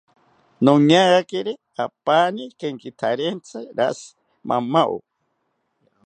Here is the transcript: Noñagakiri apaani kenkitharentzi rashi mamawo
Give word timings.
Noñagakiri 0.63 1.53
apaani 1.83 2.43
kenkitharentzi 2.59 3.59
rashi 3.77 4.09
mamawo 4.47 4.99